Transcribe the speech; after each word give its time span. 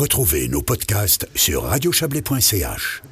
Retrouvez 0.00 0.48
nos 0.48 0.62
podcasts 0.62 1.28
sur 1.34 1.64
radiochablais.ch. 1.64 3.02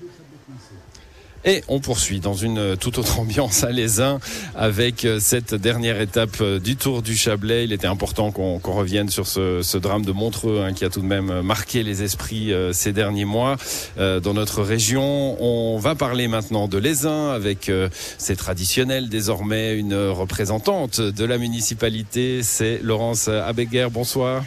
Et 1.45 1.63
on 1.69 1.81
poursuit 1.81 2.19
dans 2.19 2.33
une 2.33 2.79
toute 2.79 2.97
autre 2.97 3.19
ambiance 3.21 3.63
à 3.63 3.71
Lézin 3.71 4.21
avec 4.57 5.05
euh, 5.05 5.19
cette 5.21 5.55
dernière 5.55 6.01
étape 6.01 6.39
euh, 6.41 6.59
du 6.59 6.77
Tour 6.77 7.03
du 7.03 7.15
Chablais. 7.15 7.65
Il 7.65 7.75
était 7.75 7.87
important 7.87 8.33
qu'on 8.33 8.59
revienne 8.73 9.11
sur 9.11 9.27
ce, 9.27 9.77
drame 9.77 10.07
de 10.07 10.13
Montreux 10.13 10.63
hein, 10.63 10.73
qui 10.73 10.87
a 10.87 10.89
tout 10.89 11.03
de 11.03 11.07
même 11.07 11.43
marqué 11.43 11.83
les 11.83 12.03
esprits 12.03 12.55
euh, 12.55 12.73
ces 12.73 12.95
derniers 12.95 13.27
mois 13.27 13.59
dans 13.99 14.33
notre 14.33 14.63
région. 14.63 15.37
On 15.43 15.79
va 15.79 15.95
parler 15.95 16.27
maintenant 16.27 16.69
de 16.69 16.79
Lézin 16.79 17.33
avec 17.33 17.71
c'est 18.17 18.37
traditionnel 18.37 19.11
désormais 19.11 19.77
une 19.77 19.95
représentante 19.95 21.03
de 21.03 21.25
la 21.27 21.37
municipalité. 21.37 22.43
C'est 22.43 22.81
Laurence 22.83 23.29
Abéguer. 23.29 23.89
Bonsoir. 23.93 24.43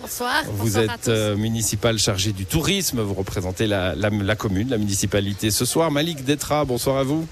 Bonsoir. 0.00 0.42
Vous 0.52 0.78
êtes 0.78 1.08
euh, 1.08 1.36
municipal 1.36 1.98
chargé 1.98 2.32
du 2.32 2.46
tourisme, 2.46 3.00
vous 3.00 3.14
représentez 3.14 3.66
la, 3.66 3.94
commune, 4.36 4.70
la 4.70 4.78
municipalité 4.78 5.50
ce 5.50 5.64
soir. 5.64 5.90
Malik 5.90 6.24
Detra, 6.24 6.64
bonsoir 6.64 6.98
à 6.98 7.02
vous. 7.04 7.26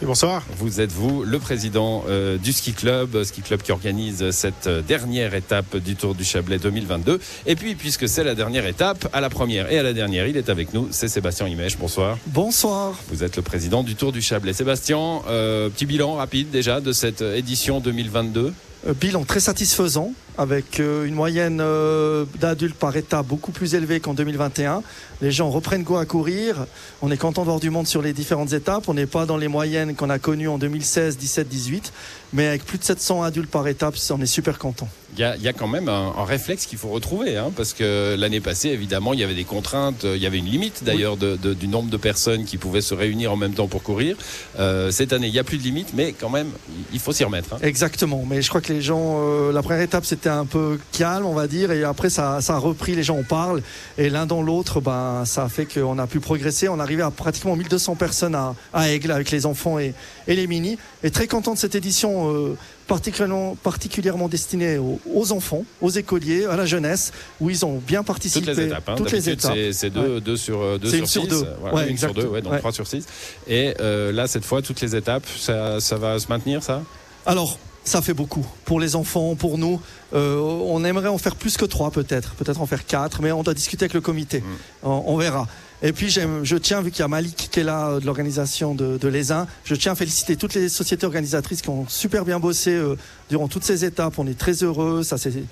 Et 0.00 0.06
bonsoir. 0.06 0.44
Vous 0.56 0.80
êtes 0.80 0.92
vous 0.92 1.24
le 1.24 1.38
président 1.40 2.04
euh, 2.08 2.38
du 2.38 2.52
ski 2.52 2.72
club, 2.72 3.24
ski 3.24 3.42
club 3.42 3.62
qui 3.62 3.72
organise 3.72 4.30
cette 4.30 4.68
euh, 4.68 4.80
dernière 4.80 5.34
étape 5.34 5.76
du 5.76 5.96
Tour 5.96 6.14
du 6.14 6.24
Chablais 6.24 6.58
2022. 6.58 7.20
Et 7.46 7.56
puis, 7.56 7.74
puisque 7.74 8.08
c'est 8.08 8.22
la 8.22 8.36
dernière 8.36 8.66
étape, 8.66 9.08
à 9.12 9.20
la 9.20 9.28
première 9.28 9.70
et 9.72 9.78
à 9.78 9.82
la 9.82 9.92
dernière, 9.92 10.26
il 10.28 10.36
est 10.36 10.50
avec 10.50 10.72
nous. 10.72 10.88
C'est 10.92 11.08
Sébastien 11.08 11.48
Imèche. 11.48 11.76
Bonsoir. 11.78 12.16
Bonsoir. 12.26 12.94
Vous 13.08 13.24
êtes 13.24 13.36
le 13.36 13.42
président 13.42 13.82
du 13.82 13.96
Tour 13.96 14.12
du 14.12 14.22
Chablais. 14.22 14.52
Sébastien, 14.52 15.20
petit 15.26 15.86
bilan 15.86 16.14
rapide 16.14 16.50
déjà 16.50 16.80
de 16.80 16.92
cette 16.92 17.22
édition 17.22 17.80
2022. 17.80 18.54
Bilan 18.86 19.24
très 19.24 19.40
satisfaisant 19.40 20.12
avec 20.38 20.78
euh, 20.78 21.04
une 21.04 21.14
moyenne 21.14 21.58
euh, 21.60 22.24
d'adultes 22.38 22.76
par 22.76 22.96
état 22.96 23.24
beaucoup 23.24 23.50
plus 23.50 23.74
élevée 23.74 23.98
qu'en 23.98 24.14
2021. 24.14 24.82
Les 25.20 25.32
gens 25.32 25.50
reprennent 25.50 25.82
goût 25.82 25.96
à 25.96 26.06
courir. 26.06 26.64
On 27.02 27.10
est 27.10 27.16
content 27.16 27.42
de 27.42 27.46
voir 27.48 27.58
du 27.58 27.70
monde 27.70 27.88
sur 27.88 28.00
les 28.00 28.12
différentes 28.12 28.52
étapes. 28.52 28.88
On 28.88 28.94
n'est 28.94 29.06
pas 29.06 29.26
dans 29.26 29.36
les 29.36 29.48
moyennes 29.48 29.96
qu'on 29.96 30.10
a 30.10 30.20
connues 30.20 30.48
en 30.48 30.56
2016, 30.56 31.18
17, 31.18 31.48
18. 31.48 31.92
Mais 32.32 32.46
avec 32.46 32.64
plus 32.64 32.78
de 32.78 32.84
700 32.84 33.24
adultes 33.24 33.50
par 33.50 33.66
étape, 33.66 33.96
on 34.10 34.20
est 34.20 34.26
super 34.26 34.60
content. 34.60 34.88
Il 35.18 35.42
y 35.42 35.48
a, 35.48 35.52
quand 35.52 35.66
même 35.66 35.88
un, 35.88 36.24
réflexe 36.24 36.66
qu'il 36.66 36.78
faut 36.78 36.90
retrouver, 36.90 37.36
hein, 37.36 37.50
parce 37.56 37.72
que 37.72 38.14
l'année 38.16 38.40
passée, 38.40 38.68
évidemment, 38.68 39.14
il 39.14 39.18
y 39.18 39.24
avait 39.24 39.34
des 39.34 39.42
contraintes, 39.42 40.04
il 40.04 40.22
y 40.22 40.26
avait 40.26 40.38
une 40.38 40.46
limite 40.46 40.84
d'ailleurs 40.84 41.16
du 41.16 41.66
nombre 41.66 41.90
de 41.90 41.96
personnes 41.96 42.44
qui 42.44 42.56
pouvaient 42.56 42.80
se 42.80 42.94
réunir 42.94 43.32
en 43.32 43.36
même 43.36 43.52
temps 43.52 43.66
pour 43.66 43.82
courir. 43.82 44.16
Euh, 44.60 44.92
cette 44.92 45.12
année, 45.12 45.26
il 45.26 45.32
n'y 45.32 45.40
a 45.40 45.44
plus 45.44 45.58
de 45.58 45.64
limite, 45.64 45.88
mais 45.92 46.12
quand 46.12 46.30
même, 46.30 46.50
il 46.92 47.00
faut 47.00 47.12
s'y 47.12 47.24
remettre. 47.24 47.54
Hein. 47.54 47.58
Exactement, 47.62 48.24
mais 48.28 48.42
je 48.42 48.48
crois 48.48 48.60
que 48.60 48.72
les 48.72 48.80
gens, 48.80 49.50
la 49.50 49.60
première 49.60 49.82
étape, 49.82 50.04
c'était 50.04 50.28
un 50.28 50.46
peu 50.46 50.78
calme, 50.92 51.26
on 51.26 51.34
va 51.34 51.48
dire, 51.48 51.72
et 51.72 51.82
après 51.82 52.10
ça, 52.10 52.40
ça 52.40 52.54
a 52.54 52.58
repris, 52.58 52.94
les 52.94 53.02
gens 53.02 53.18
en 53.18 53.24
parlent, 53.24 53.62
et 53.96 54.10
l'un 54.10 54.24
dans 54.24 54.42
l'autre, 54.42 54.80
ben, 54.80 55.24
ça 55.24 55.44
a 55.44 55.48
fait 55.48 55.66
qu'on 55.66 55.98
a 55.98 56.06
pu 56.06 56.20
progresser. 56.20 56.68
On 56.68 56.78
est 56.78 56.82
arrivé 56.82 57.02
à 57.02 57.10
pratiquement 57.10 57.56
1200 57.56 57.96
personnes 57.96 58.36
à, 58.36 58.54
à 58.72 58.88
Aigle 58.88 59.10
avec 59.10 59.32
les 59.32 59.46
enfants 59.46 59.80
et, 59.80 59.94
et, 60.28 60.36
les 60.36 60.46
mini, 60.46 60.78
et 61.02 61.10
très 61.10 61.26
content 61.26 61.54
de 61.54 61.58
cette 61.58 61.74
édition. 61.74 62.32
Euh, 62.32 62.56
particulièrement, 62.88 63.54
particulièrement 63.54 64.28
destinée 64.28 64.78
aux, 64.78 65.32
enfants, 65.32 65.64
aux 65.80 65.90
écoliers, 65.90 66.46
à 66.46 66.56
la 66.56 66.66
jeunesse, 66.66 67.12
où 67.40 67.50
ils 67.50 67.64
ont 67.64 67.80
bien 67.86 68.02
participé. 68.02 68.46
Toutes 68.46 68.56
les 68.56 68.64
étapes. 68.64 68.88
Hein. 68.88 68.94
Toutes 68.96 69.12
les 69.12 69.30
étapes. 69.30 69.56
C'est 69.72 69.90
deux, 69.90 70.20
deux, 70.20 70.36
sur, 70.36 70.78
deux 70.80 70.90
sur, 70.90 71.08
sur 71.08 71.22
six. 71.22 71.28
Deux. 71.28 71.46
Voilà, 71.60 71.86
une 71.86 71.96
sur 71.96 72.12
deux, 72.12 72.26
ouais, 72.26 72.42
donc 72.42 72.58
trois 72.58 72.72
sur 72.72 72.86
six. 72.88 73.06
Et 73.46 73.74
euh, 73.78 74.10
là, 74.10 74.26
cette 74.26 74.44
fois, 74.44 74.62
toutes 74.62 74.80
les 74.80 74.96
étapes, 74.96 75.26
ça, 75.38 75.78
ça 75.78 75.96
va 75.96 76.18
se 76.18 76.26
maintenir, 76.28 76.64
ça? 76.64 76.82
Alors, 77.26 77.58
ça 77.84 78.02
fait 78.02 78.14
beaucoup 78.14 78.46
pour 78.64 78.80
les 78.80 78.96
enfants, 78.96 79.34
pour 79.34 79.58
nous. 79.58 79.80
Euh, 80.14 80.36
on 80.38 80.84
aimerait 80.84 81.08
en 81.08 81.18
faire 81.18 81.36
plus 81.36 81.56
que 81.56 81.64
trois 81.64 81.90
peut-être, 81.90 82.34
peut-être 82.34 82.60
en 82.60 82.66
faire 82.66 82.86
quatre, 82.86 83.22
mais 83.22 83.32
on 83.32 83.42
doit 83.42 83.54
discuter 83.54 83.84
avec 83.84 83.94
le 83.94 84.00
comité. 84.00 84.40
Mm. 84.40 84.88
On, 84.88 85.16
verra. 85.16 85.46
Et 85.82 85.92
puis 85.92 86.10
je 86.10 86.56
tiens, 86.56 86.80
vu 86.80 86.90
qu'il 86.90 87.00
y 87.00 87.02
a 87.04 87.08
Malik 87.08 87.48
qui 87.50 87.60
est 87.60 87.64
là 87.64 87.88
euh, 87.88 88.00
de 88.00 88.06
l'organisation 88.06 88.74
de, 88.74 88.98
de 88.98 89.08
l'ESIN, 89.08 89.46
je 89.64 89.74
tiens 89.74 89.92
à 89.92 89.94
féliciter 89.94 90.36
toutes 90.36 90.54
les 90.54 90.68
sociétés 90.68 91.06
organisatrices 91.06 91.62
qui 91.62 91.68
ont 91.68 91.86
super 91.88 92.24
bien 92.24 92.40
bossé 92.40 92.70
euh, 92.70 92.96
durant 93.30 93.46
toutes 93.48 93.64
ces 93.64 93.84
étapes. 93.84 94.18
On 94.18 94.26
est 94.26 94.38
très 94.38 94.64
heureux, 94.64 95.04
ça 95.04 95.18
s'est 95.18 95.44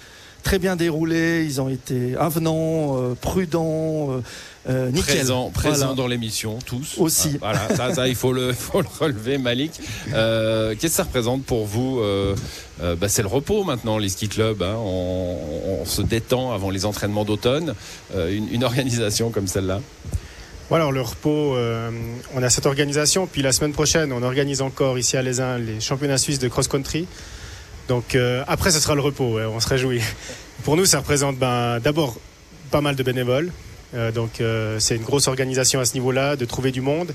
très 0.42 0.59
bien 0.59 0.75
déroulé, 0.75 1.44
ils 1.44 1.60
ont 1.60 1.69
été 1.69 2.16
avenants, 2.16 3.15
prudents. 3.20 4.20
Euh, 4.69 4.91
présent, 4.91 5.50
présent 5.50 5.94
dans 5.94 6.09
l'émission, 6.09 6.59
tous. 6.65 6.98
Aussi. 6.98 7.38
Voilà, 7.38 7.69
ça, 7.76 7.94
ça, 7.94 8.09
il 8.09 8.16
faut 8.16 8.32
le, 8.32 8.53
faut 8.53 8.81
le 8.81 8.88
relever, 8.98 9.38
Malik. 9.38 9.72
Euh, 10.12 10.72
Qu'est-ce 10.72 10.92
que 10.92 10.97
ça 10.97 11.03
représente 11.04 11.44
pour 11.44 11.66
vous 11.66 12.00
euh, 12.00 12.34
euh, 12.82 12.97
bah, 12.97 13.09
C'est 13.09 13.22
le 13.22 13.28
repos 13.28 13.62
maintenant, 13.62 13.98
les 13.98 14.09
ski 14.09 14.28
clubs. 14.28 14.62
Hein. 14.62 14.75
On, 14.76 15.38
on, 15.81 15.84
se 15.84 16.03
détend 16.03 16.53
avant 16.53 16.70
les 16.70 16.84
entraînements 16.84 17.25
d'automne. 17.25 17.75
Euh, 18.15 18.34
une, 18.34 18.48
une, 18.53 18.65
organisation 18.65 19.31
comme 19.31 19.47
celle-là 19.47 19.81
voilà, 20.69 20.84
alors 20.84 20.93
le 20.93 21.00
repos, 21.00 21.54
euh, 21.56 21.91
on 22.34 22.43
a 22.43 22.50
cette 22.50 22.66
organisation. 22.66 23.27
Puis 23.27 23.43
la 23.43 23.53
semaine 23.53 23.72
prochaine, 23.72 24.12
on 24.12 24.22
organise 24.22 24.62
encore 24.62 24.99
ici 24.99 25.16
à 25.16 25.22
Lesin 25.22 25.59
les 25.59 25.81
championnats 25.81 26.19
suisses 26.19 26.38
de 26.38 26.49
cross-country. 26.49 27.06
Donc 27.88 28.16
après, 28.49 28.72
ce 28.72 28.81
sera 28.81 28.97
le 28.97 29.00
repos, 29.00 29.38
on 29.38 29.60
se 29.60 29.69
réjouit. 29.69 30.00
Pour 30.65 30.77
nous, 30.77 30.87
ça 30.87 30.99
représente 30.99 31.37
ben, 31.37 31.78
d'abord 31.78 32.16
pas 32.71 32.81
mal 32.81 32.97
de 32.97 33.03
bénévoles. 33.04 33.53
Euh, 33.94 34.10
donc 34.10 34.41
euh, 34.41 34.78
c'est 34.78 34.97
une 34.97 35.03
grosse 35.03 35.28
organisation 35.28 35.81
à 35.81 35.84
ce 35.84 35.94
niveau-là, 35.94 36.37
de 36.37 36.44
trouver 36.44 36.72
du 36.72 36.81
monde. 36.81 37.12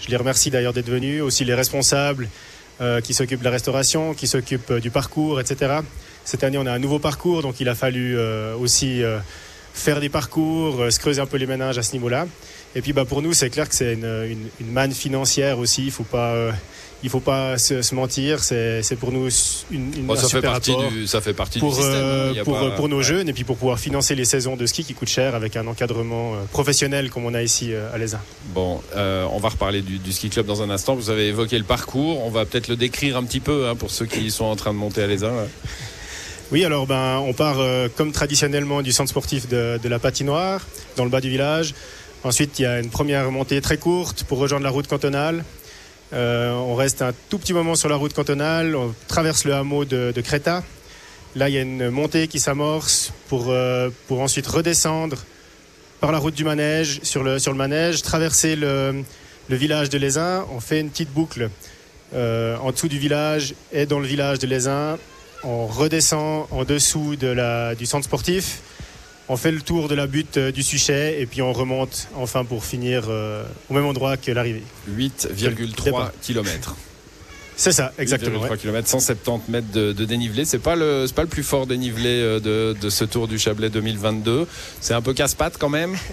Je 0.00 0.08
les 0.08 0.16
remercie 0.16 0.50
d'ailleurs 0.50 0.72
d'être 0.72 0.90
venus, 0.90 1.22
aussi 1.22 1.44
les 1.44 1.54
responsables 1.54 2.28
euh, 2.80 3.00
qui 3.00 3.14
s'occupent 3.14 3.40
de 3.40 3.44
la 3.44 3.50
restauration, 3.50 4.14
qui 4.14 4.26
s'occupent 4.26 4.74
du 4.74 4.90
parcours, 4.90 5.40
etc. 5.40 5.80
Cette 6.24 6.44
année, 6.44 6.58
on 6.58 6.66
a 6.66 6.72
un 6.72 6.78
nouveau 6.78 6.98
parcours, 6.98 7.42
donc 7.42 7.60
il 7.60 7.68
a 7.68 7.74
fallu 7.74 8.18
aussi 8.58 9.02
faire 9.74 10.00
des 10.00 10.08
parcours, 10.08 10.90
se 10.90 10.98
creuser 10.98 11.20
un 11.20 11.26
peu 11.26 11.36
les 11.36 11.46
ménages 11.46 11.76
à 11.76 11.82
ce 11.82 11.92
niveau-là. 11.92 12.26
Et 12.76 12.82
puis 12.82 12.92
bah, 12.92 13.04
pour 13.04 13.22
nous, 13.22 13.32
c'est 13.32 13.50
clair 13.50 13.68
que 13.68 13.74
c'est 13.74 13.94
une, 13.94 14.48
une, 14.60 14.70
manne 14.72 14.92
financière 14.92 15.58
aussi. 15.58 15.82
Il 15.82 15.86
ne 15.86 15.90
faut 15.92 16.04
pas 16.04 16.52
il 17.04 17.10
faut 17.10 17.20
pas 17.20 17.58
se, 17.58 17.94
mentir, 17.94 18.42
c'est 18.42 18.96
pour 18.98 19.12
nous 19.12 19.28
une, 19.70 19.92
une 19.94 20.16
ça, 20.16 20.26
fait 20.26 20.40
partie 20.40 20.74
du, 20.88 21.06
ça 21.06 21.20
fait 21.20 21.34
partie 21.34 21.58
pour, 21.58 21.74
du 21.74 21.82
système. 21.82 22.02
Hein. 22.38 22.42
pour, 22.44 22.74
pour 22.74 22.88
nos 22.88 23.02
jeunes 23.02 23.28
et 23.28 23.34
puis 23.34 23.44
pour 23.44 23.58
pouvoir 23.58 23.78
financer 23.78 24.14
les 24.14 24.24
saisons 24.24 24.56
de 24.56 24.64
ski 24.64 24.84
qui 24.84 24.94
coûtent 24.94 25.10
cher 25.10 25.34
avec 25.34 25.54
un 25.56 25.66
encadrement 25.66 26.32
euh, 26.32 26.38
professionnel 26.50 27.10
comme 27.10 27.26
on 27.26 27.34
a 27.34 27.42
ici 27.42 27.74
euh, 27.74 27.92
à 27.92 27.98
l'ESA. 27.98 28.22
Bon, 28.54 28.80
euh, 28.96 29.26
on 29.30 29.38
va 29.38 29.50
reparler 29.50 29.82
du, 29.82 30.12
ski 30.12 30.30
club 30.30 30.46
dans 30.46 30.62
un 30.62 30.70
instant. 30.70 30.94
Vous 30.94 31.10
avez 31.10 31.28
évoqué 31.28 31.58
le 31.58 31.64
parcours, 31.64 32.24
on 32.24 32.30
va 32.30 32.46
peut-être 32.46 32.68
le 32.68 32.76
décrire 32.76 33.18
un 33.18 33.24
petit 33.24 33.40
peu 33.40 33.68
hein, 33.68 33.76
pour 33.76 33.90
ceux 33.90 34.06
qui 34.06 34.30
sont 34.30 34.46
en 34.46 34.56
train 34.56 34.72
de 34.72 34.78
monter 34.78 35.02
à 35.02 35.06
l'ESA. 35.06 35.30
Oui, 36.52 36.64
alors 36.64 36.86
ben, 36.86 37.18
on 37.18 37.34
part 37.34 37.58
comme 37.96 38.12
traditionnellement 38.12 38.80
du 38.80 38.92
centre 38.92 39.10
sportif 39.10 39.48
de, 39.48 39.78
de, 39.82 39.88
la 39.88 39.98
patinoire, 39.98 40.66
dans 40.96 41.04
le 41.04 41.10
bas 41.10 41.20
du 41.20 41.28
village. 41.28 41.74
Ensuite, 42.24 42.58
il 42.58 42.62
y 42.62 42.66
a 42.66 42.80
une 42.80 42.88
première 42.88 43.30
montée 43.30 43.60
très 43.60 43.76
courte 43.76 44.24
pour 44.24 44.38
rejoindre 44.38 44.64
la 44.64 44.70
route 44.70 44.86
cantonale. 44.86 45.44
Euh, 46.14 46.52
on 46.52 46.74
reste 46.74 47.02
un 47.02 47.12
tout 47.28 47.38
petit 47.38 47.52
moment 47.52 47.74
sur 47.74 47.90
la 47.90 47.96
route 47.96 48.14
cantonale, 48.14 48.74
on 48.74 48.94
traverse 49.08 49.44
le 49.44 49.52
hameau 49.52 49.84
de, 49.84 50.10
de 50.10 50.20
Créta. 50.22 50.62
Là, 51.36 51.50
il 51.50 51.54
y 51.54 51.58
a 51.58 51.60
une 51.60 51.90
montée 51.90 52.26
qui 52.26 52.40
s'amorce 52.40 53.12
pour, 53.28 53.48
euh, 53.50 53.90
pour 54.08 54.22
ensuite 54.22 54.46
redescendre 54.46 55.18
par 56.00 56.12
la 56.12 56.18
route 56.18 56.34
du 56.34 56.44
manège, 56.44 57.00
sur 57.02 57.22
le, 57.22 57.38
sur 57.38 57.52
le 57.52 57.58
manège, 57.58 58.00
traverser 58.00 58.56
le, 58.56 59.04
village 59.50 59.90
de 59.90 59.98
Lézin. 59.98 60.46
On 60.50 60.60
fait 60.60 60.80
une 60.80 60.88
petite 60.88 61.12
boucle 61.12 61.50
euh, 62.14 62.56
en 62.56 62.70
dessous 62.70 62.88
du 62.88 62.98
village 62.98 63.54
et 63.70 63.84
dans 63.84 64.00
le 64.00 64.06
village 64.06 64.38
de 64.38 64.46
Lézin. 64.46 64.96
On 65.42 65.66
redescend 65.66 66.46
en 66.50 66.64
dessous 66.64 67.16
du 67.16 67.86
centre 67.86 68.04
sportif 68.04 68.62
on 69.28 69.36
fait 69.36 69.52
le 69.52 69.60
tour 69.60 69.88
de 69.88 69.94
la 69.94 70.06
butte 70.06 70.36
euh, 70.36 70.52
du 70.52 70.62
Suchet 70.62 71.20
et 71.20 71.26
puis 71.26 71.42
on 71.42 71.52
remonte 71.52 72.08
enfin 72.16 72.44
pour 72.44 72.64
finir 72.64 73.04
euh, 73.08 73.44
au 73.70 73.74
même 73.74 73.86
endroit 73.86 74.16
que 74.16 74.30
l'arrivée. 74.30 74.62
8,3 74.90 76.10
km. 76.20 76.76
C'est 77.56 77.72
ça, 77.72 77.92
exactement. 77.98 78.44
8,3 78.44 78.58
km, 78.58 78.88
170 78.88 79.50
mètres 79.50 79.72
de, 79.72 79.92
dénivelé. 80.04 80.44
C'est 80.44 80.58
pas 80.58 80.74
le, 80.74 81.06
pas 81.14 81.22
le 81.22 81.28
plus 81.28 81.44
fort 81.44 81.66
dénivelé 81.66 82.08
euh, 82.08 82.74
de, 82.74 82.90
ce 82.90 83.04
Tour 83.04 83.28
du 83.28 83.38
Chablais 83.38 83.70
2022. 83.70 84.46
C'est 84.80 84.94
un 84.94 85.02
peu 85.02 85.14
casse-patte 85.14 85.56
quand 85.58 85.70
même. 85.70 85.96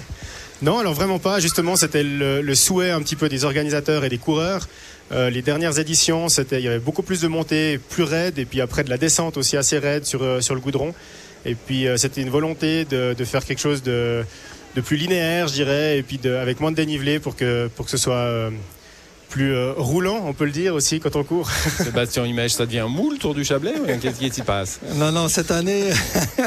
Non, 0.64 0.78
alors 0.78 0.94
vraiment 0.94 1.18
pas. 1.18 1.40
Justement, 1.40 1.76
c'était 1.76 2.04
le, 2.04 2.54
souhait 2.54 2.92
un 2.92 3.02
petit 3.02 3.16
peu 3.16 3.30
des 3.30 3.46
organisateurs 3.46 4.06
et 4.06 4.10
des 4.10 4.20
coureurs. 4.20 4.68
les 5.10 5.42
dernières 5.42 5.80
éditions, 5.80 6.30
c'était, 6.30 6.60
il 6.60 6.66
y 6.66 6.68
avait 6.68 6.78
beaucoup 6.78 7.02
plus 7.02 7.20
de 7.20 7.28
montées, 7.28 7.80
plus 7.80 8.04
raides, 8.04 8.38
et 8.38 8.46
puis 8.46 8.62
après 8.62 8.84
de 8.84 8.92
la 8.92 9.00
descente 9.00 9.38
aussi 9.38 9.58
assez 9.58 9.80
raide 9.80 10.06
sur, 10.06 10.22
sur 10.44 10.54
le 10.54 10.62
goudron. 10.62 10.94
Et 11.46 11.56
puis 11.56 11.88
euh, 11.88 11.98
c'était 11.98 12.22
une 12.22 12.30
volonté 12.30 12.86
de, 12.86 13.14
de, 13.14 13.26
faire 13.26 13.44
quelque 13.44 13.60
chose 13.60 13.82
de, 13.84 14.24
de, 14.76 14.82
plus 14.82 14.98
linéaire, 14.98 15.48
je 15.48 15.54
dirais, 15.54 15.98
et 15.98 16.04
puis 16.04 16.18
de, 16.18 16.34
avec 16.36 16.60
moins 16.60 16.72
de 16.72 16.76
dénivelé 16.76 17.20
pour 17.20 17.36
que, 17.36 17.68
pour 17.76 17.86
que 17.86 17.92
ce 17.92 17.98
soit 17.98 18.14
euh, 18.16 18.52
plus 19.30 19.54
euh, 19.54 19.74
roulant, 19.76 20.24
on 20.26 20.34
peut 20.34 20.46
le 20.46 20.52
dire 20.52 20.76
aussi 20.76 21.00
quand 21.00 21.16
on 21.16 21.24
court. 21.24 21.50
Sébastien 21.78 22.26
Image, 22.26 22.52
ça 22.52 22.66
devient 22.66 22.86
mou 22.88 23.12
le 23.12 23.18
Tour 23.18 23.34
du 23.34 23.44
Chablais 23.44 23.74
Qu'est-ce 24.02 24.20
qui 24.20 24.32
s'y 24.32 24.42
passe? 24.42 24.80
Non, 24.96 25.12
non, 25.12 25.30
cette 25.30 25.52
année, 25.52 25.90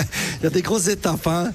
il 0.41 0.45
y 0.45 0.47
a 0.47 0.51
des 0.51 0.63
grosses 0.63 0.89
étapes. 0.89 1.27
Hein. 1.27 1.51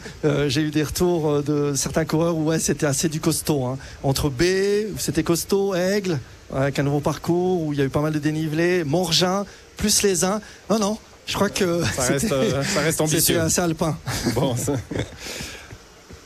J'ai 0.48 0.62
eu 0.62 0.72
des 0.72 0.84
retours 0.84 1.44
de 1.44 1.74
certains 1.76 2.06
coureurs 2.06 2.36
où 2.36 2.46
ouais, 2.46 2.60
c'était 2.60 2.88
assez 2.88 3.08
du 3.10 3.22
costaud. 3.22 3.66
Hein. 3.66 3.78
Entre 4.04 4.30
B, 4.30 4.44
c'était 4.98 5.24
costaud, 5.24 5.76
Aigle, 5.76 6.20
avec 6.54 6.80
un 6.80 6.84
nouveau 6.84 7.00
parcours 7.00 7.62
où 7.62 7.74
il 7.74 7.80
y 7.80 7.82
a 7.82 7.86
eu 7.86 7.90
pas 7.90 8.02
mal 8.02 8.12
de 8.12 8.20
dénivelé, 8.20 8.84
Morgin, 8.84 9.46
plus 9.78 10.02
les 10.02 10.26
uns. 10.26 10.42
Non, 10.70 10.80
non, 10.80 10.98
je 11.30 11.36
crois 11.36 11.50
que 11.50 11.84
ça 11.84 12.02
reste, 12.04 12.32
euh, 12.32 12.64
ça 12.64 12.82
reste 12.82 13.02
ambitieux. 13.02 13.36
C'est 13.36 13.40
assez 13.40 13.62
alpin. 13.62 13.96
Bon, 14.34 14.56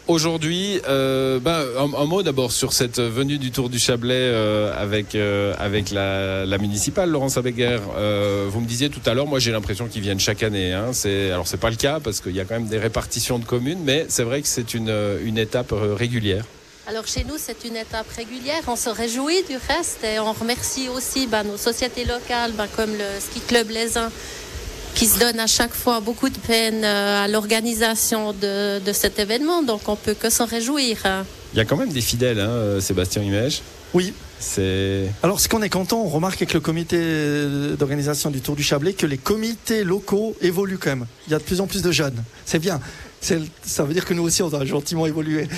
Aujourd'hui, 0.08 0.82
euh, 0.86 1.40
ben, 1.40 1.64
un, 1.78 2.06
mot 2.06 2.24
d'abord 2.24 2.52
sur 2.52 2.74
cette 2.74 3.00
venue 3.00 3.38
du 3.38 3.52
Tour 3.52 3.70
du 3.70 3.80
Chablais 3.80 4.16
euh, 4.16 4.74
avec 4.78 5.16
euh, 5.16 5.54
avec 5.58 5.92
la, 5.92 6.46
la, 6.46 6.58
municipale, 6.58 7.10
Laurence 7.10 7.38
Abéguer. 7.38 7.80
Euh, 7.96 8.48
vous 8.50 8.60
me 8.60 8.66
disiez 8.66 8.90
tout 8.90 9.00
à 9.06 9.14
l'heure, 9.14 9.28
moi 9.28 9.40
j'ai 9.40 9.54
l'impression 9.54 9.88
qu'ils 9.88 10.02
viennent 10.02 10.20
chaque 10.20 10.44
année. 10.44 10.74
Hein. 10.74 10.92
C'est 10.92 11.32
alors 11.32 11.48
c'est 11.48 11.58
pas 11.58 11.70
le 11.70 11.78
cas 11.78 12.02
parce 12.02 12.20
qu'il 12.20 12.36
y 12.36 12.42
a 12.42 12.44
quand 12.46 12.56
même 12.56 12.68
des 12.68 12.80
répartitions 12.80 13.40
de 13.40 13.46
communes, 13.46 13.80
mais 13.86 14.06
c'est 14.10 14.24
vrai 14.24 14.42
que 14.42 14.48
c'est 14.50 14.74
une 14.74 14.94
une 15.24 15.38
étape 15.38 15.74
régulière. 15.74 16.44
Alors 16.86 17.08
chez 17.08 17.24
nous, 17.24 17.36
c'est 17.38 17.64
une 17.64 17.78
étape 17.78 18.10
régulière. 18.14 18.62
On 18.68 18.76
se 18.76 18.90
réjouit 18.90 19.42
du 19.44 19.56
reste 19.56 20.04
et 20.04 20.20
on 20.20 20.34
remercie 20.34 20.90
aussi 20.90 21.28
ben, 21.28 21.44
nos 21.44 21.56
sociétés 21.56 22.04
locales, 22.04 22.52
ben, 22.52 22.68
comme 22.76 22.92
le 22.92 23.22
Ski 23.22 23.40
Club 23.40 23.70
Les 23.70 23.98
Uns, 23.98 24.12
qui 25.04 25.10
se 25.10 25.20
donne 25.20 25.40
à 25.42 25.48
chaque 25.48 25.74
fois 25.74 26.00
beaucoup 26.00 26.30
de 26.30 26.38
peine 26.38 26.86
euh, 26.86 27.26
à 27.26 27.28
l'organisation 27.28 28.32
de, 28.32 28.80
de, 28.80 28.94
cet 28.94 29.20
événement. 29.20 29.62
Donc 29.62 29.90
on 29.90 29.98
peut 29.98 30.14
que 30.14 30.30
s'en 30.30 30.46
réjouir. 30.46 30.98
Il 31.54 31.58
y 31.58 31.60
a 31.60 31.66
quand 31.66 31.76
même 31.76 31.92
des 31.92 32.00
fidèles, 32.00 32.40
hein, 32.40 32.48
euh, 32.48 32.80
Sébastien 32.80 33.22
Imège. 33.22 33.64
Oui. 33.94 34.14
C'est... 34.40 35.08
Alors, 35.22 35.42
ce 35.42 35.50
qu'on 35.50 35.62
est 35.62 35.70
content, 35.70 36.02
on 36.02 36.08
remarque 36.08 36.38
avec 36.38 36.54
le 36.54 36.62
comité 36.62 36.98
d'organisation 37.78 38.32
du 38.32 38.40
Tour 38.40 38.56
du 38.56 38.64
Chablais 38.64 38.94
que 38.94 39.06
les 39.06 39.18
comités 39.18 39.84
locaux 39.84 40.38
évoluent 40.40 40.78
quand 40.78 40.92
même. 40.92 41.06
Il 41.28 41.32
y 41.32 41.36
a 41.36 41.40
de 41.40 41.44
plus 41.44 41.60
en 41.60 41.68
plus 41.68 41.82
de 41.82 41.92
jeunes. 41.92 42.24
C'est 42.46 42.60
bien. 42.60 42.80
C'est, 43.20 43.42
ça 43.66 43.84
veut 43.84 43.94
dire 43.94 44.06
que 44.06 44.14
nous 44.14 44.24
aussi, 44.24 44.42
on 44.42 44.50
doit 44.50 44.64
gentiment 44.64 45.06
évoluer. 45.06 45.50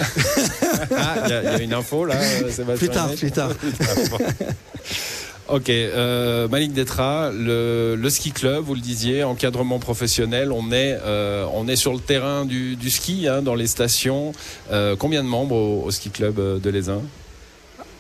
Ah, 0.98 1.16
il 1.26 1.30
y, 1.30 1.34
a 1.34 1.62
une 1.62 1.74
info 1.74 2.06
là, 2.06 2.20
Sébastien. 2.50 2.76
Plus 2.76 2.90
tard, 2.90 3.10
plus 3.14 3.32
tard. 3.32 3.52
Ok, 5.48 5.70
euh, 5.70 6.48
Malik 6.48 6.74
Detra, 6.74 7.30
le, 7.32 7.96
le, 7.96 8.10
ski 8.10 8.32
club, 8.32 8.64
vous 8.64 8.74
le 8.74 8.82
disiez, 8.82 9.24
encadrement 9.24 9.78
professionnel, 9.78 10.52
on 10.52 10.72
est, 10.72 10.98
euh, 11.04 11.46
on 11.54 11.68
est 11.68 11.76
sur 11.76 11.94
le 11.94 12.00
terrain 12.00 12.46
du, 12.46 12.76
du 12.76 12.90
ski, 12.90 13.28
hein, 13.28 13.44
dans 13.44 13.54
les 13.54 13.68
stations. 13.68 14.32
Euh, 14.72 14.96
combien 14.98 15.24
de 15.24 15.28
membres 15.28 15.56
au, 15.56 15.84
au 15.86 15.92
ski 15.92 16.10
club 16.10 16.40
euh, 16.40 16.58
de 16.58 16.70
Lesin 16.70 17.02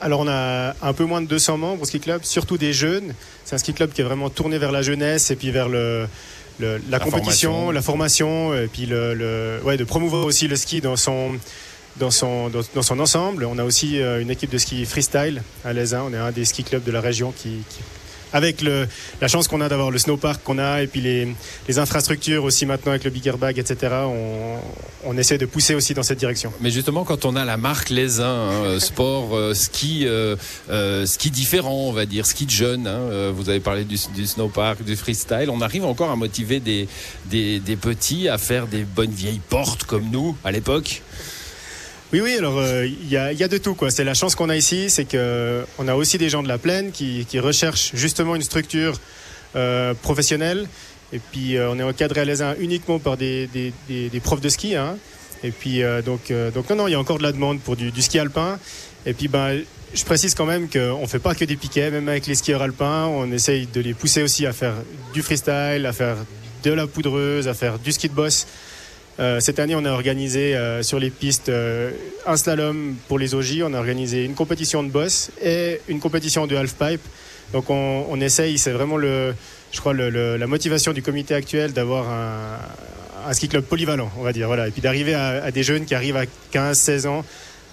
alors 0.01 0.19
on 0.19 0.27
a 0.27 0.75
un 0.81 0.93
peu 0.93 1.05
moins 1.05 1.21
de 1.21 1.27
200 1.27 1.57
membres 1.57 1.81
au 1.81 1.85
ski 1.85 1.99
club, 1.99 2.21
surtout 2.23 2.57
des 2.57 2.73
jeunes. 2.73 3.13
C'est 3.45 3.55
un 3.55 3.57
ski 3.57 3.73
club 3.73 3.91
qui 3.91 4.01
est 4.01 4.03
vraiment 4.03 4.29
tourné 4.29 4.57
vers 4.57 4.71
la 4.71 4.81
jeunesse 4.81 5.31
et 5.31 5.35
puis 5.35 5.51
vers 5.51 5.69
le, 5.69 6.05
le 6.59 6.73
la, 6.89 6.97
la, 6.97 6.99
compétition, 6.99 7.51
formation. 7.51 7.71
la 7.71 7.81
formation, 7.81 8.53
et 8.55 8.67
puis 8.67 8.85
le, 8.85 9.13
le, 9.13 9.59
ouais, 9.63 9.77
de 9.77 9.83
promouvoir 9.85 10.25
aussi 10.25 10.47
le 10.49 10.57
ski 10.57 10.81
dans 10.81 10.97
son 10.97 11.31
dans 11.97 12.11
son, 12.11 12.49
dans, 12.49 12.81
son 12.81 12.99
ensemble. 12.99 13.45
On 13.45 13.57
a 13.57 13.63
aussi 13.63 14.01
euh, 14.01 14.21
une 14.21 14.29
équipe 14.29 14.49
de 14.49 14.57
ski 14.57 14.85
freestyle 14.85 15.41
à 15.63 15.73
l'Aisin. 15.73 16.03
On 16.07 16.13
est 16.13 16.17
un 16.17 16.31
des 16.31 16.45
ski 16.45 16.63
clubs 16.63 16.83
de 16.83 16.91
la 16.91 17.01
région 17.01 17.33
qui, 17.35 17.59
avec 18.33 18.61
la 18.61 19.27
chance 19.27 19.47
qu'on 19.47 19.61
a 19.61 19.69
d'avoir 19.69 19.91
le 19.91 19.97
snowpark 19.97 20.43
qu'on 20.43 20.57
a 20.57 20.81
et 20.81 20.87
puis 20.87 20.99
les, 20.99 21.79
infrastructures 21.79 22.43
aussi 22.43 22.65
maintenant 22.65 22.91
avec 22.91 23.03
le 23.03 23.09
bigger 23.09 23.33
bag, 23.39 23.59
etc. 23.59 23.93
On, 25.05 25.17
essaie 25.17 25.37
de 25.37 25.45
pousser 25.45 25.75
aussi 25.75 25.93
dans 25.93 26.03
cette 26.03 26.19
direction. 26.19 26.51
Mais 26.59 26.71
justement, 26.71 27.05
quand 27.05 27.23
on 27.23 27.37
a 27.37 27.45
la 27.45 27.55
marque 27.55 27.89
Les 27.89 28.19
hein, 28.19 28.25
euh, 28.25 28.79
sport, 28.79 29.33
euh, 29.33 29.53
ski, 29.53 30.05
ski 31.05 31.31
différent, 31.31 31.87
on 31.87 31.93
va 31.93 32.05
dire, 32.05 32.25
ski 32.25 32.45
de 32.45 32.51
jeunes, 32.51 32.87
hein, 32.87 33.31
vous 33.31 33.49
avez 33.49 33.61
parlé 33.61 33.85
du, 33.85 33.97
snowpark, 33.97 34.83
du 34.83 34.97
freestyle, 34.97 35.49
on 35.49 35.61
arrive 35.61 35.85
encore 35.85 36.11
à 36.11 36.17
motiver 36.17 36.59
des, 36.59 36.87
des 37.29 37.75
petits 37.77 38.27
à 38.27 38.37
faire 38.37 38.67
des 38.67 38.83
bonnes 38.83 39.11
vieilles 39.11 39.41
portes 39.49 39.85
comme 39.85 40.09
nous 40.11 40.35
à 40.43 40.51
l'époque? 40.51 41.01
Oui, 42.13 42.21
oui, 42.21 42.35
alors 42.37 42.61
il 42.61 42.65
euh, 42.65 42.87
y, 43.09 43.17
a, 43.17 43.33
y, 43.33 43.43
a, 43.43 43.47
de 43.47 43.57
tout. 43.57 43.75
quoi. 43.75 43.91
C'est 43.91 44.03
la 44.03 44.13
chance 44.13 44.35
qu'on 44.35 44.49
a 44.49 44.55
ici, 44.55 44.89
c'est 44.89 45.05
qu'on 45.05 45.87
a 45.87 45.95
aussi 45.95 46.17
des 46.17 46.29
gens 46.29 46.43
de 46.43 46.47
la 46.47 46.57
plaine 46.57 46.91
qui, 46.91 47.25
qui 47.27 47.39
recherchent 47.39 47.91
justement 47.93 48.35
une 48.35 48.43
structure 48.43 48.99
euh, 49.55 49.93
professionnelle. 49.93 50.67
Et 51.13 51.19
puis 51.19 51.57
euh, 51.57 51.71
on 51.71 51.79
est 51.79 51.83
encadré 51.83 52.21
à 52.21 52.25
l'ESA 52.25 52.55
uniquement 52.59 52.99
par 52.99 53.17
des, 53.17 53.47
des, 53.47 54.19
profs 54.21 54.41
de 54.41 54.49
ski. 54.49 54.75
Hein. 54.75 54.97
Et 55.43 55.51
puis 55.51 55.83
euh, 55.83 56.01
donc, 56.01 56.31
euh, 56.31 56.51
donc 56.51 56.69
non, 56.69 56.75
non, 56.75 56.87
il 56.87 56.91
y 56.91 56.95
a 56.95 56.99
encore 56.99 57.17
de 57.17 57.23
la 57.23 57.31
demande 57.31 57.59
pour 57.59 57.75
du, 57.75 57.91
du 57.91 58.01
ski 58.01 58.19
alpin. 58.19 58.59
Et 59.05 59.13
puis 59.13 59.27
ben, 59.27 59.61
je 59.93 60.03
précise 60.03 60.35
quand 60.35 60.45
même 60.45 60.69
qu'on 60.69 61.01
ne 61.01 61.07
fait 61.07 61.19
pas 61.19 61.35
que 61.35 61.45
des 61.45 61.55
piquets, 61.55 61.91
même 61.91 62.09
avec 62.09 62.27
les 62.27 62.35
skieurs 62.35 62.61
alpins, 62.61 63.05
on 63.05 63.31
essaye 63.31 63.67
de 63.67 63.79
les 63.79 63.93
pousser 63.93 64.23
aussi 64.23 64.45
à 64.45 64.53
faire 64.53 64.73
du 65.13 65.21
freestyle, 65.21 65.85
à 65.85 65.93
faire 65.93 66.17
de 66.63 66.71
la 66.71 66.87
poudreuse, 66.87 67.47
à 67.47 67.53
faire 67.53 67.79
du 67.79 67.91
ski 67.91 68.09
de 68.09 68.13
boss. 68.13 68.47
Euh, 69.19 69.39
cette 69.39 69.59
année, 69.59 69.75
on 69.75 69.85
a 69.85 69.91
organisé 69.91 70.55
euh, 70.55 70.83
sur 70.83 70.99
les 70.99 71.09
pistes 71.09 71.49
euh, 71.49 71.91
un 72.25 72.35
slalom 72.35 72.95
pour 73.07 73.17
les 73.17 73.33
OJ. 73.33 73.61
On 73.63 73.73
a 73.73 73.77
organisé 73.77 74.25
une 74.25 74.33
compétition 74.33 74.83
de 74.83 74.89
boss 74.89 75.31
et 75.41 75.79
une 75.87 75.99
compétition 75.99 76.47
de 76.47 76.55
halfpipe. 76.55 77.01
Donc 77.53 77.69
on, 77.69 78.05
on 78.09 78.19
essaye, 78.19 78.57
c'est 78.57 78.71
vraiment 78.71 78.97
le, 78.97 79.33
je 79.71 79.79
crois 79.79 79.93
le, 79.93 80.09
le, 80.09 80.35
la 80.35 80.47
motivation 80.47 80.91
du 80.91 81.01
comité 81.01 81.33
actuel 81.33 81.71
d'avoir 81.71 82.09
un, 82.09 83.29
un, 83.29 83.33
ski 83.33 83.47
club 83.47 83.63
polyvalent, 83.63 84.11
on 84.17 84.23
va 84.23 84.33
dire. 84.33 84.47
Voilà. 84.47 84.67
Et 84.67 84.71
puis 84.71 84.81
d'arriver 84.81 85.13
à, 85.13 85.43
à, 85.43 85.51
des 85.51 85.63
jeunes 85.63 85.85
qui 85.85 85.95
arrivent 85.95 86.17
à 86.17 86.25
15-16 86.53 87.07
ans 87.07 87.23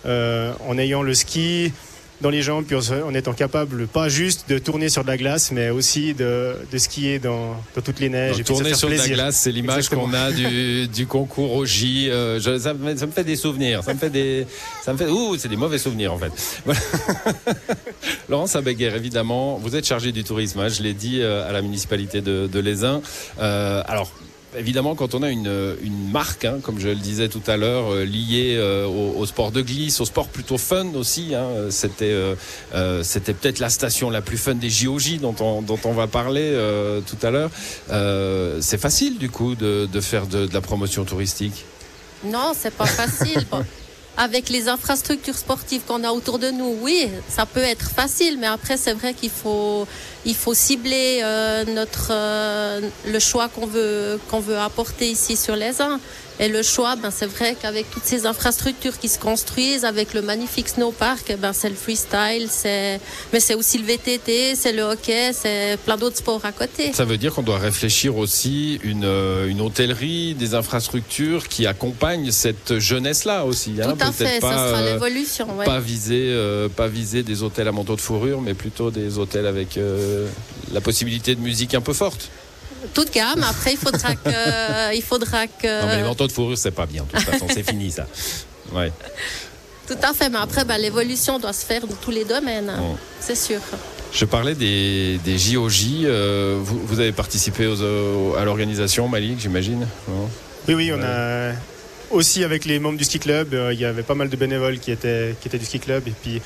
euh, 0.06 0.52
en 0.68 0.78
ayant 0.78 1.02
le 1.02 1.14
ski, 1.14 1.72
dans 2.22 2.30
les 2.30 2.40
jambes, 2.42 2.64
puis 2.64 2.76
en 2.76 3.14
étant 3.14 3.32
capable 3.32 3.86
pas 3.86 4.08
juste 4.08 4.48
de 4.48 4.58
tourner 4.58 4.88
sur 4.88 5.02
de 5.02 5.08
la 5.08 5.16
glace, 5.16 5.52
mais 5.52 5.70
aussi 5.70 6.14
de, 6.14 6.54
de 6.70 6.78
skier 6.78 7.18
dans, 7.18 7.56
dans, 7.74 7.82
toutes 7.82 8.00
les 8.00 8.08
neiges. 8.08 8.32
Donc, 8.32 8.40
et 8.40 8.44
tourner 8.44 8.74
sur 8.74 8.88
plaisir. 8.88 9.04
de 9.06 9.10
la 9.10 9.16
glace, 9.24 9.36
c'est 9.36 9.52
l'image 9.52 9.88
qu'on 9.88 10.14
a 10.14 10.30
du, 10.30 10.88
du, 10.88 11.06
concours 11.06 11.52
au 11.52 11.66
J. 11.66 12.08
Euh, 12.08 12.40
je, 12.40 12.58
ça, 12.58 12.72
me, 12.72 12.96
ça, 12.96 13.06
me 13.06 13.12
fait 13.12 13.24
des 13.24 13.36
souvenirs. 13.36 13.82
Ça 13.84 13.92
me 13.92 13.98
fait 13.98 14.10
des, 14.10 14.46
ça 14.82 14.92
me 14.92 14.98
fait, 14.98 15.08
ouh, 15.08 15.36
c'est 15.36 15.48
des 15.48 15.56
mauvais 15.56 15.78
souvenirs 15.78 16.12
en 16.12 16.18
fait. 16.18 16.32
Voilà. 16.64 16.80
Laurence 18.28 18.56
Abéguer, 18.56 18.92
évidemment, 18.94 19.58
vous 19.58 19.76
êtes 19.76 19.86
chargé 19.86 20.12
du 20.12 20.24
tourisme. 20.24 20.60
Hein, 20.60 20.68
je 20.68 20.82
l'ai 20.82 20.94
dit 20.94 21.20
euh, 21.20 21.48
à 21.48 21.52
la 21.52 21.60
municipalité 21.60 22.20
de, 22.20 22.48
de 22.50 22.60
Lézin. 22.60 23.02
Euh, 23.40 23.82
alors 23.86 24.10
évidemment, 24.56 24.94
quand 24.94 25.14
on 25.14 25.22
a 25.22 25.30
une, 25.30 25.76
une 25.82 26.10
marque, 26.10 26.44
hein, 26.44 26.58
comme 26.62 26.78
je 26.78 26.88
le 26.88 26.96
disais 26.96 27.28
tout 27.28 27.42
à 27.46 27.56
l'heure, 27.56 27.92
euh, 27.92 28.04
liée 28.04 28.56
euh, 28.56 28.86
au, 28.86 29.18
au, 29.18 29.26
sport 29.26 29.52
de 29.52 29.62
glisse, 29.62 30.00
au 30.00 30.04
sport 30.04 30.28
plutôt 30.28 30.58
fun 30.58 30.86
aussi, 30.94 31.34
hein, 31.34 31.46
c'était 31.70 32.10
euh, 32.10 32.34
euh 32.74 33.02
c'était 33.02 33.34
peut-être 33.34 33.58
la 33.58 33.70
station 33.70 34.10
la 34.10 34.20
plus 34.20 34.38
fun 34.38 34.54
des 34.54 34.70
JOJ 34.70 35.18
dont 35.20 35.34
on, 35.40 35.62
dont 35.62 35.78
on 35.84 35.92
va 35.92 36.06
parler 36.06 36.42
euh, 36.42 37.00
tout 37.00 37.18
à 37.26 37.30
l'heure. 37.30 37.50
c'est 38.60 38.80
facile 38.80 39.18
du 39.18 39.30
coup 39.30 39.54
de, 39.54 39.88
de 39.90 40.00
faire 40.00 40.26
de, 40.26 40.46
de, 40.46 40.54
la 40.54 40.60
promotion 40.60 41.04
touristique? 41.04 41.64
Non, 42.24 42.52
c'est 42.56 42.74
pas 42.74 42.86
facile. 42.86 43.44
Avec 44.16 44.48
les 44.50 44.68
infrastructures 44.68 45.36
sportives 45.36 45.82
qu'on 45.86 46.04
a 46.04 46.10
autour 46.12 46.38
de 46.38 46.50
nous, 46.50 46.76
oui, 46.82 47.08
ça 47.28 47.46
peut 47.46 47.60
être 47.60 47.90
facile, 47.90 48.38
mais 48.38 48.46
après 48.46 48.76
c'est 48.76 48.92
vrai 48.92 49.14
qu'il 49.14 49.30
faut 49.30 49.86
cibler 50.52 51.20
euh, 51.22 51.64
notre 51.64 52.08
euh, 52.10 52.80
le 53.06 53.18
choix 53.18 53.48
qu'on 53.48 53.66
veut 53.66 54.20
qu'on 54.30 54.40
veut 54.40 54.58
apporter 54.58 55.10
ici 55.10 55.36
sur 55.36 55.56
les 55.56 55.80
uns. 55.80 55.98
Et 56.42 56.48
le 56.48 56.64
choix, 56.64 56.96
ben, 56.96 57.12
c'est 57.12 57.26
vrai 57.26 57.56
qu'avec 57.60 57.88
toutes 57.88 58.04
ces 58.04 58.26
infrastructures 58.26 58.98
qui 58.98 59.08
se 59.08 59.16
construisent, 59.16 59.84
avec 59.84 60.12
le 60.12 60.22
magnifique 60.22 60.70
snowpark, 60.70 61.36
ben, 61.38 61.52
c'est 61.52 61.68
le 61.68 61.76
freestyle, 61.76 62.48
c'est, 62.50 63.00
mais 63.32 63.38
c'est 63.38 63.54
aussi 63.54 63.78
le 63.78 63.84
VTT, 63.84 64.56
c'est 64.56 64.72
le 64.72 64.82
hockey, 64.82 65.32
c'est 65.32 65.78
plein 65.84 65.96
d'autres 65.96 66.16
sports 66.16 66.44
à 66.44 66.50
côté. 66.50 66.92
Ça 66.94 67.04
veut 67.04 67.16
dire 67.16 67.32
qu'on 67.32 67.44
doit 67.44 67.58
réfléchir 67.58 68.16
aussi 68.16 68.80
une, 68.82 69.04
euh, 69.04 69.46
une 69.46 69.60
hôtellerie, 69.60 70.34
des 70.34 70.56
infrastructures 70.56 71.46
qui 71.46 71.64
accompagnent 71.68 72.32
cette 72.32 72.80
jeunesse-là 72.80 73.44
aussi. 73.44 73.74
Hein, 73.80 73.94
Tout 73.96 74.04
à 74.04 74.10
fait, 74.10 74.40
pas, 74.40 74.50
ça 74.50 74.68
sera 74.68 74.82
l'évolution. 74.82 75.46
Ouais. 75.56 75.64
Pas 75.64 75.78
viser, 75.78 76.26
euh, 76.32 76.68
pas 76.68 76.88
viser 76.88 77.22
des 77.22 77.44
hôtels 77.44 77.68
à 77.68 77.72
manteau 77.72 77.94
de 77.94 78.00
fourrure, 78.00 78.40
mais 78.40 78.54
plutôt 78.54 78.90
des 78.90 79.16
hôtels 79.16 79.46
avec 79.46 79.76
euh, 79.76 80.26
la 80.72 80.80
possibilité 80.80 81.36
de 81.36 81.40
musique 81.40 81.76
un 81.76 81.80
peu 81.80 81.92
forte 81.92 82.30
toute 82.92 83.12
gamme. 83.12 83.42
Après, 83.42 83.72
il 83.72 83.78
faudra 83.78 84.14
que, 84.14 84.94
il 84.94 85.02
faudra 85.02 85.46
que. 85.46 85.80
Non, 85.82 85.86
mais 85.86 85.96
les 85.96 86.02
manteaux 86.02 86.26
de 86.26 86.32
fourrure, 86.32 86.58
c'est 86.58 86.70
pas 86.70 86.86
bien. 86.86 87.04
De 87.04 87.08
toute 87.08 87.28
façon, 87.28 87.46
c'est 87.52 87.68
fini 87.68 87.90
ça. 87.90 88.06
Ouais. 88.72 88.92
Tout 89.86 89.98
à 90.02 90.12
fait. 90.14 90.28
Mais 90.28 90.38
après, 90.38 90.64
bah, 90.64 90.78
l'évolution 90.78 91.38
doit 91.38 91.52
se 91.52 91.64
faire 91.64 91.86
dans 91.86 91.96
tous 91.96 92.10
les 92.10 92.24
domaines. 92.24 92.72
Bon. 92.76 92.96
C'est 93.20 93.36
sûr. 93.36 93.60
Je 94.12 94.24
parlais 94.24 94.54
des, 94.54 95.18
des 95.24 95.38
JOJ. 95.38 96.04
Euh, 96.04 96.58
vous, 96.60 96.80
vous, 96.86 97.00
avez 97.00 97.12
participé 97.12 97.66
aux, 97.66 97.82
aux, 97.82 98.36
à 98.36 98.44
l'organisation, 98.44 99.08
Malik, 99.08 99.40
j'imagine 99.40 99.86
Oui, 100.68 100.74
oui, 100.74 100.92
on 100.92 100.98
ouais. 100.98 101.04
a 101.04 101.52
aussi 102.12 102.44
avec 102.44 102.64
les 102.64 102.78
membres 102.78 102.98
du 102.98 103.04
ski 103.04 103.18
club, 103.18 103.54
euh, 103.54 103.72
il 103.72 103.80
y 103.80 103.84
avait 103.84 104.02
pas 104.02 104.14
mal 104.14 104.28
de 104.28 104.36
bénévoles 104.36 104.78
qui 104.78 104.90
étaient, 104.90 105.34
qui 105.40 105.48
étaient 105.48 105.58
du 105.58 105.64
ski 105.64 105.80
club. 105.80 106.06
Et 106.06 106.12
puis 106.12 106.40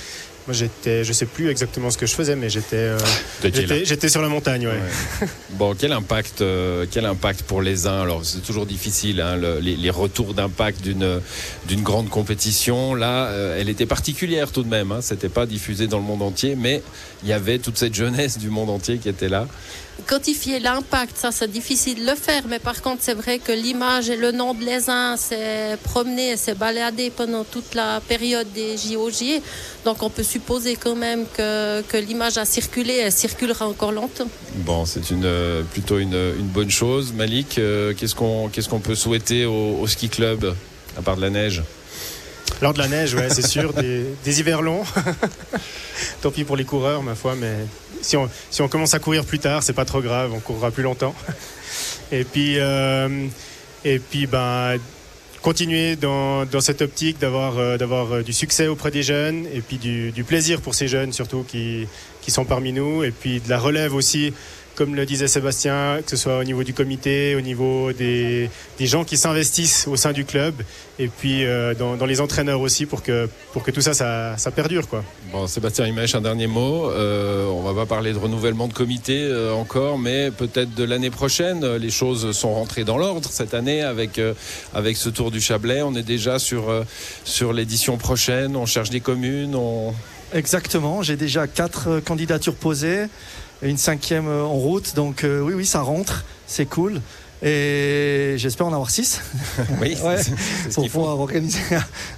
moi, 0.47 0.55
j'étais, 0.55 1.03
je 1.03 1.13
sais 1.13 1.27
plus 1.27 1.51
exactement 1.51 1.91
ce 1.91 1.99
que 1.99 2.07
je 2.07 2.15
faisais, 2.15 2.37
mais 2.37 2.49
j'étais, 2.49 2.77
euh, 2.77 2.99
j'étais, 3.43 3.85
j'étais 3.85 4.09
sur 4.09 4.23
la 4.23 4.29
montagne. 4.29 4.69
Ouais. 4.69 4.75
ouais. 4.75 5.29
bon, 5.51 5.75
quel 5.77 5.93
impact, 5.93 6.41
euh, 6.41 6.87
quel 6.89 7.05
impact 7.05 7.43
pour 7.43 7.63
les 7.63 7.89
uns? 7.89 8.03
Alors, 8.03 8.25
c'est 8.25 8.43
toujours 8.43 8.65
difficile, 8.65 9.21
hein, 9.21 9.37
le, 9.37 9.59
les, 9.59 9.75
les, 9.75 9.91
retours 9.91 10.35
d'impact 10.35 10.83
d'une 10.83 11.21
d'une 11.67 11.83
grande 11.83 12.09
compétition. 12.09 12.95
Là, 12.95 13.27
euh, 13.27 13.59
elle 13.61 13.69
était 13.69 13.87
particulière 13.87 14.53
tout 14.53 14.63
de 14.63 14.69
même. 14.69 14.93
Hein, 14.93 15.01
C'était 15.01 15.29
pas 15.29 15.47
diffusé 15.47 15.89
dans 15.89 15.99
le 15.99 16.05
monde 16.05 16.23
entier, 16.23 16.55
mais 16.57 16.83
il 17.25 17.29
y 17.29 17.33
avait 17.33 17.59
toute 17.59 17.77
cette 17.77 17.95
jeunesse 17.95 18.39
du 18.39 18.49
monde 18.49 18.71
entier 18.71 18.99
qui 18.99 19.09
était 19.09 19.29
là 19.29 19.49
quantifier 20.07 20.61
l'impact, 20.61 21.17
ça 21.17 21.33
c'est 21.33 21.51
difficile 21.51 22.01
de 22.05 22.11
le 22.11 22.17
faire, 22.17 22.43
mais 22.49 22.59
par 22.59 22.83
contre 22.83 22.99
c'est 23.01 23.15
vrai 23.15 23.39
que 23.39 23.53
l'image 23.53 24.11
et 24.11 24.17
le 24.17 24.33
nom 24.33 24.55
de 24.55 24.65
les 24.65 24.91
uns 24.91 25.17
s'est 25.17 25.77
promené, 25.83 26.37
s'est 26.37 26.55
baladé 26.55 27.11
pendant 27.11 27.45
toute 27.45 27.75
la 27.75 28.01
période 28.01 28.47
des 28.55 28.77
JOJ, 28.77 29.41
donc 29.85 30.03
on 30.03 30.11
peut 30.11 30.23
supposer 30.23 30.77
quand 30.77 30.97
même 30.97 31.25
que, 31.37 31.83
que 31.83 31.97
l'image 31.97 32.37
a 32.39 32.45
circulé, 32.45 32.97
elle 32.97 33.13
circulera 33.13 33.67
encore 33.67 33.93
longtemps. 33.93 34.29
Bon, 34.57 34.85
c'est 34.85 35.11
une, 35.11 35.25
euh, 35.25 35.63
plutôt 35.63 35.99
une, 35.99 36.15
une, 36.15 36.49
bonne 36.49 36.71
chose. 36.71 37.13
Malik, 37.13 37.59
euh, 37.59 37.95
qu'est-ce 37.95 38.15
qu'on 38.15 38.81
peut 38.81 38.95
souhaiter 38.95 39.45
au 39.45 39.87
ski 39.87 40.09
club, 40.09 40.55
à 40.99 41.03
part 41.03 41.17
de 41.17 41.23
la 41.23 41.31
neige? 41.31 41.63
Alors 42.61 42.73
de 42.73 42.79
la 42.79 42.89
neige, 42.89 43.15
ouais, 43.15 43.29
c'est 43.29 43.47
sûr, 43.47 43.73
des, 43.73 44.41
hivers 44.41 44.63
longs. 44.63 44.85
Tant 46.23 46.31
pis 46.31 46.45
pour 46.45 46.57
les 46.57 46.65
coureurs, 46.65 47.03
ma 47.03 47.15
foi, 47.15 47.35
mais 47.35 47.55
si 48.01 48.17
on, 48.17 48.69
commence 48.69 48.95
à 48.95 48.99
courir 48.99 49.25
plus 49.25 49.39
tard, 49.39 49.63
c'est 49.63 49.73
pas 49.73 49.85
trop 49.85 50.01
grave, 50.01 50.33
on 50.33 50.41
courra 50.41 50.71
plus 50.71 50.83
longtemps. 50.83 51.15
Et 52.13 52.25
puis, 52.25 52.55
euh, 52.59 53.27
et 53.85 53.99
puis 53.99 54.27
ben, 54.27 54.79
continuer 55.43 55.95
dans, 55.95 56.45
cette 56.61 56.83
optique 56.83 57.21
d'avoir 57.21 57.59
euh, 57.59 57.77
euh, 57.81 58.23
du 58.23 58.33
succès 58.33 58.67
auprès 58.67 58.91
des 58.91 59.05
jeunes 59.05 59.47
et 59.53 59.61
puis 59.61 59.77
du, 59.77 60.11
du 60.11 60.25
plaisir 60.25 60.61
pour 60.61 60.75
ces 60.75 60.89
jeunes 60.89 61.13
surtout 61.13 61.45
qui, 61.47 61.87
qui 62.21 62.33
sont 62.33 62.45
parmi 62.45 62.73
nous 62.73 63.05
et 63.05 63.13
puis 63.13 63.41
de 63.41 63.49
la 63.49 63.59
relève 63.59 63.95
aussi 63.95 64.33
comme 64.77 64.95
le 64.95 65.07
disait 65.07 65.27
Sébastien, 65.27 66.01
que 66.05 66.11
ce 66.11 66.17
soit 66.17 66.39
au 66.39 66.45
niveau 66.45 66.63
du 66.63 66.75
comité, 66.75 67.35
au 67.35 67.41
niveau 67.41 67.93
des, 67.93 68.51
des 68.79 68.87
gens 68.87 69.05
qui 69.05 69.17
s'investissent 69.17 69.89
au 69.89 69.97
sein 69.97 70.13
du 70.13 70.25
club, 70.25 70.55
et 70.99 71.09
puis 71.09 71.45
euh, 71.45 71.75
dans, 71.75 71.97
dans, 71.97 72.07
les 72.07 72.21
entraîneurs 72.21 72.61
aussi, 72.61 72.87
pour 72.87 73.03
que, 73.03 73.29
pour 73.53 73.63
que 73.63 73.71
tout 73.71 73.81
ça, 73.81 73.95
ça, 73.95 74.37
ça 74.37 74.51
perdure. 74.51 74.87
Quoi. 74.87 75.03
Bon, 75.33 75.47
Sébastien 75.47 75.87
Imèche, 75.87 76.15
un 76.15 76.21
dernier 76.21 76.47
mot. 76.47 76.91
Euh, 76.91 77.47
on 77.47 77.63
va 77.63 77.75
pas 77.75 77.87
parler 77.87 78.13
de 78.13 78.19
renouvellement 78.19 78.69
de 78.69 78.73
comité 78.73 79.25
euh, 79.25 79.53
encore, 79.53 79.99
mais 79.99 80.31
peut-être 80.31 80.75
de 80.75 80.85
l'année 80.85 81.11
prochaine. 81.11 81.77
Les 81.77 81.91
choses 81.91 82.33
sont 82.33 82.55
rentrées 82.55 82.85
dans 82.85 82.99
l'ordre 82.99 83.29
cette 83.31 83.55
année 83.55 83.83
avec, 83.83 84.19
euh, 84.19 84.35
avec 84.75 84.97
ce 84.97 85.09
Tour 85.09 85.31
du 85.31 85.41
Chablais. 85.41 85.83
On 85.83 85.95
est 85.95 86.03
déjà 86.03 86.39
sur, 86.39 86.69
euh, 86.71 86.85
sur 87.25 87.53
l'édition 87.53 87.97
prochaine, 87.97 88.57
on 88.57 88.67
cherche 88.67 88.91
des 88.91 89.01
communes. 89.01 89.55
On... 89.55 89.95
Exactement, 90.33 91.03
j'ai 91.03 91.17
déjà 91.17 91.47
quatre 91.47 92.01
candidatures 92.01 92.55
posées 92.55 93.07
une 93.63 93.77
cinquième 93.79 94.29
en 94.29 94.55
route. 94.55 94.95
Donc 94.95 95.25
euh, 95.25 95.41
oui, 95.41 95.55
oui, 95.55 95.67
ça 95.67 95.81
rentre, 95.81 96.25
c'est 96.47 96.67
cool. 96.67 97.01
Et 97.43 98.35
j'espère 98.39 98.67
en 98.67 98.73
avoir 98.73 98.91
six. 98.91 99.21
Oui, 99.81 99.97
ouais, 100.03 100.21
pour 100.75 100.89
pouvoir 100.89 101.21
organiser 101.21 101.61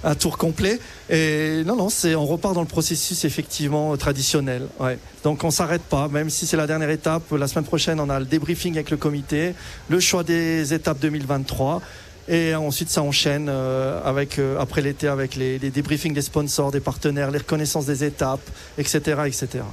un, 0.03 0.11
un, 0.11 0.15
tour 0.15 0.37
complet. 0.37 0.79
Et 1.09 1.63
non, 1.65 1.75
non, 1.75 1.89
c'est 1.89 2.15
on 2.15 2.25
repart 2.25 2.55
dans 2.55 2.61
le 2.61 2.67
processus 2.67 3.25
effectivement 3.25 3.95
traditionnel. 3.97 4.67
Ouais. 4.79 4.97
Donc 5.23 5.43
on 5.43 5.51
s'arrête 5.51 5.81
pas, 5.81 6.07
même 6.07 6.29
si 6.29 6.47
c'est 6.47 6.57
la 6.57 6.67
dernière 6.67 6.89
étape. 6.89 7.23
La 7.31 7.47
semaine 7.47 7.65
prochaine, 7.65 7.99
on 7.99 8.09
a 8.09 8.19
le 8.19 8.25
débriefing 8.25 8.75
avec 8.75 8.91
le 8.91 8.97
comité, 8.97 9.53
le 9.89 9.99
choix 9.99 10.23
des 10.23 10.73
étapes 10.73 10.99
2023. 10.99 11.81
Et 12.29 12.53
ensuite, 12.53 12.89
ça 12.89 13.01
enchaîne 13.01 13.47
euh, 13.49 13.99
avec, 14.05 14.37
euh, 14.37 14.59
après 14.59 14.81
l'été 14.81 15.07
avec 15.07 15.35
les, 15.35 15.57
les 15.57 15.71
débriefings 15.71 16.13
des 16.13 16.21
sponsors, 16.21 16.71
des 16.71 16.79
partenaires, 16.79 17.31
les 17.31 17.39
reconnaissances 17.39 17.87
des 17.87 18.03
étapes, 18.03 18.47
etc. 18.77 19.21
etc. 19.25 19.63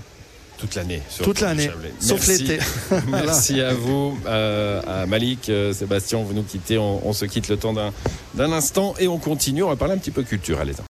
Toute 0.58 0.74
l'année. 0.74 1.02
Toute 1.22 1.40
l'année, 1.40 1.70
sauf 2.00 2.26
l'été. 2.28 2.58
Merci 3.08 3.60
à 3.60 3.74
vous, 3.74 4.18
euh, 4.26 4.80
à 4.86 5.06
Malik, 5.06 5.50
euh, 5.50 5.72
Sébastien, 5.74 6.18
vous 6.22 6.32
nous 6.32 6.44
quittez. 6.44 6.78
On, 6.78 7.06
on 7.06 7.12
se 7.12 7.26
quitte 7.26 7.48
le 7.48 7.58
temps 7.58 7.74
d'un 7.74 8.52
instant 8.52 8.94
et 8.98 9.06
on 9.06 9.18
continue. 9.18 9.62
On 9.62 9.68
va 9.68 9.76
parler 9.76 9.94
un 9.94 9.98
petit 9.98 10.10
peu 10.10 10.22
culture. 10.22 10.58
Allez. 10.58 10.72